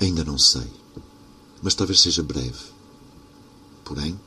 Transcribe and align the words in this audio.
Ainda 0.00 0.24
não 0.24 0.38
sei, 0.38 0.70
mas 1.60 1.74
talvez 1.74 2.00
seja 2.00 2.22
breve. 2.22 2.58
Porém, 3.84 4.18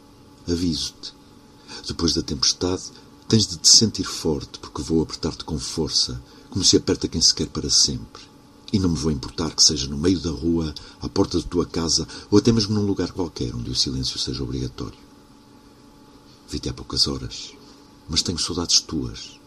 aviso-te: 0.45 1.13
depois 1.87 2.13
da 2.13 2.21
tempestade, 2.21 2.83
tens 3.27 3.47
de 3.47 3.57
te 3.57 3.69
sentir 3.69 4.03
forte, 4.03 4.59
porque 4.59 4.81
vou 4.81 5.01
apertar-te 5.01 5.45
com 5.45 5.57
força, 5.57 6.21
como 6.49 6.65
se 6.65 6.75
aperta 6.75 7.07
quem 7.07 7.21
se 7.21 7.33
quer 7.33 7.47
para 7.47 7.69
sempre. 7.69 8.21
E 8.73 8.79
não 8.79 8.89
me 8.89 8.97
vou 8.97 9.11
importar 9.11 9.55
que 9.55 9.63
seja 9.63 9.87
no 9.87 9.97
meio 9.97 10.19
da 10.19 10.31
rua, 10.31 10.73
à 11.01 11.07
porta 11.07 11.39
da 11.39 11.47
tua 11.47 11.65
casa 11.65 12.05
ou 12.29 12.37
até 12.37 12.51
mesmo 12.51 12.75
num 12.75 12.85
lugar 12.85 13.11
qualquer 13.11 13.55
onde 13.55 13.69
o 13.69 13.75
silêncio 13.75 14.19
seja 14.19 14.43
obrigatório. 14.43 14.99
Vi-te 16.49 16.67
há 16.67 16.73
poucas 16.73 17.07
horas, 17.07 17.53
mas 18.09 18.21
tenho 18.21 18.37
saudades 18.37 18.81
tuas. 18.81 19.39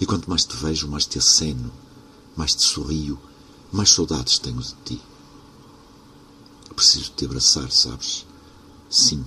E 0.00 0.06
quanto 0.06 0.28
mais 0.30 0.44
te 0.44 0.56
vejo, 0.56 0.88
mais 0.88 1.04
te 1.04 1.18
aceno, 1.18 1.70
mais 2.34 2.54
te 2.54 2.62
sorrio, 2.62 3.18
mais 3.70 3.90
saudades 3.90 4.38
tenho 4.38 4.62
de 4.62 4.74
ti. 4.84 5.02
Preciso 6.74 7.12
te 7.12 7.24
abraçar, 7.24 7.70
sabes? 7.70 8.26
Sim, 8.90 9.24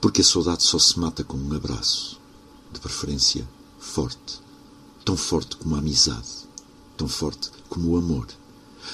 porque 0.00 0.20
a 0.20 0.24
saudade 0.24 0.64
só 0.64 0.78
se 0.78 0.98
mata 0.98 1.24
com 1.24 1.36
um 1.36 1.54
abraço, 1.54 2.18
de 2.72 2.80
preferência 2.80 3.48
forte, 3.78 4.40
tão 5.04 5.16
forte 5.16 5.56
como 5.56 5.74
a 5.74 5.78
amizade, 5.78 6.46
tão 6.96 7.08
forte 7.08 7.50
como 7.68 7.90
o 7.90 7.96
amor, 7.96 8.26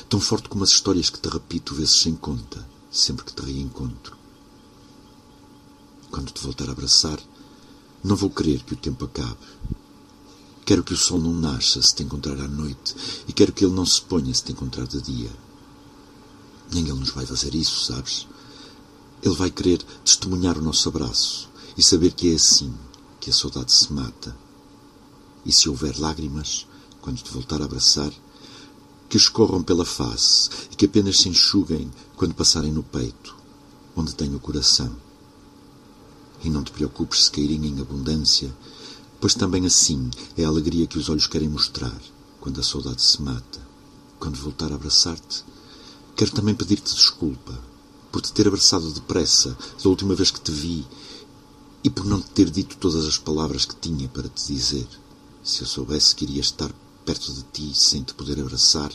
tão 0.09 0.21
forte 0.21 0.49
como 0.49 0.65
as 0.65 0.71
histórias 0.71 1.11
que 1.11 1.21
te 1.21 1.29
repito 1.29 1.75
vezes 1.75 2.01
sem 2.01 2.15
conta, 2.15 2.67
sempre 2.91 3.25
que 3.25 3.33
te 3.33 3.43
reencontro. 3.43 4.17
Quando 6.11 6.31
te 6.31 6.43
voltar 6.43 6.69
a 6.69 6.73
abraçar, 6.73 7.19
não 8.03 8.17
vou 8.17 8.31
querer 8.31 8.63
que 8.65 8.75
o 8.75 8.77
tempo 8.77 9.05
acabe. 9.05 9.37
Quero 10.65 10.85
que 10.85 10.93
o 10.93 10.97
sol 10.97 11.19
não 11.19 11.33
nasça 11.33 11.81
se 11.81 11.95
te 11.95 12.03
encontrar 12.03 12.39
à 12.39 12.49
noite 12.49 12.95
e 13.27 13.33
quero 13.33 13.53
que 13.53 13.65
ele 13.65 13.75
não 13.75 13.87
se 13.87 14.01
ponha 14.03 14.33
se 14.35 14.45
te 14.45 14.53
encontrar 14.53 14.87
de 14.87 15.01
dia. 15.01 15.31
Ele 16.73 16.93
nos 16.93 17.11
vai 17.11 17.27
fazer 17.27 17.55
isso, 17.55 17.85
sabes? 17.85 18.27
Ele 19.23 19.35
vai 19.35 19.51
querer 19.51 19.83
testemunhar 20.05 20.59
o 20.59 20.63
nosso 20.63 20.89
abraço 20.89 21.49
e 21.77 21.83
saber 21.83 22.13
que 22.13 22.33
é 22.33 22.35
assim 22.35 22.73
que 23.21 23.31
a 23.31 23.33
saudade 23.33 23.71
se 23.73 23.93
mata. 23.93 24.37
E 25.45 25.53
se 25.53 25.69
houver 25.69 25.99
lágrimas, 25.99 26.67
quando 27.01 27.23
te 27.23 27.31
voltar 27.31 27.61
a 27.61 27.65
abraçar, 27.65 28.13
que 29.09 29.17
escorram 29.17 29.63
pela 29.63 29.85
face 29.85 30.49
e 30.71 30.77
que 30.77 30.87
apenas 30.87 31.19
se 31.19 31.29
enxuguem 31.29 31.91
quando 32.17 32.35
passarem 32.35 32.73
no 32.73 32.83
peito, 32.83 33.37
onde 33.95 34.15
tenho 34.15 34.37
o 34.37 34.41
coração. 34.41 34.91
E 36.43 36.49
não 36.49 36.65
te 36.65 36.73
preocupes 36.73 37.25
se 37.25 37.31
caírem 37.31 37.67
em 37.67 37.81
abundância, 37.81 38.53
pois 39.21 39.35
também 39.35 39.67
assim 39.67 40.11
é 40.37 40.45
a 40.45 40.49
alegria 40.49 40.87
que 40.87 40.99
os 40.99 41.09
olhos 41.09 41.27
querem 41.27 41.49
mostrar 41.49 41.97
quando 42.41 42.59
a 42.59 42.65
saudade 42.65 43.03
se 43.03 43.21
mata. 43.21 43.61
Quando 44.19 44.37
voltar 44.37 44.73
a 44.73 44.77
abraçar-te, 44.77 45.45
quero 46.17 46.31
também 46.33 46.55
pedir-te 46.55 46.95
desculpa 46.95 47.59
por 48.11 48.21
te 48.21 48.33
ter 48.33 48.47
abraçado 48.47 48.93
depressa 48.93 49.57
da 49.83 49.89
última 49.89 50.15
vez 50.15 50.31
que 50.31 50.41
te 50.41 50.53
vi 50.53 50.87
e 51.83 51.91
por 51.91 52.05
não 52.05 52.21
te 52.21 52.31
ter 52.31 52.51
dito 52.51 52.77
todas 52.77 53.07
as 53.07 53.19
palavras 53.19 53.65
que 53.65 53.75
tinha 53.77 54.09
para 54.09 54.29
te 54.29 54.47
dizer. 54.47 54.87
Se 55.43 55.63
eu 55.63 55.67
soubesse 55.67 56.15
que 56.15 56.25
iria 56.25 56.41
estar 56.41 56.73
perto 57.05 57.33
de 57.33 57.43
ti 57.53 57.73
sem 57.75 58.03
te 58.03 58.15
poder 58.15 58.39
abraçar, 58.41 58.93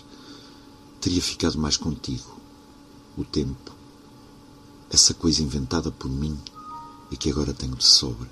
teria 1.02 1.22
ficado 1.22 1.58
mais 1.58 1.76
contigo. 1.76 2.38
O 3.18 3.26
tempo, 3.26 3.72
essa 4.90 5.14
coisa 5.14 5.42
inventada 5.42 5.92
por 5.92 6.10
mim 6.10 6.38
e 7.12 7.18
que 7.18 7.30
agora 7.30 7.54
tenho 7.54 7.76
de 7.76 7.86
sobra. 7.86 8.30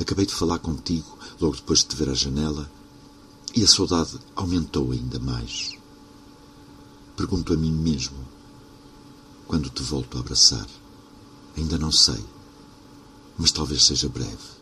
Acabei 0.00 0.24
de 0.24 0.34
falar 0.34 0.58
contigo 0.58 1.18
logo 1.40 1.56
depois 1.56 1.80
de 1.80 1.86
te 1.86 1.96
ver 1.96 2.08
à 2.08 2.14
janela 2.14 2.70
e 3.54 3.64
a 3.64 3.66
saudade 3.66 4.18
aumentou 4.34 4.92
ainda 4.92 5.18
mais. 5.18 5.76
Pergunto 7.16 7.54
a 7.54 7.56
mim 7.56 7.72
mesmo 7.72 8.18
quando 9.46 9.70
te 9.70 9.82
volto 9.82 10.18
a 10.18 10.20
abraçar. 10.20 10.66
Ainda 11.56 11.78
não 11.78 11.90
sei, 11.90 12.22
mas 13.38 13.50
talvez 13.50 13.84
seja 13.84 14.08
breve. 14.08 14.55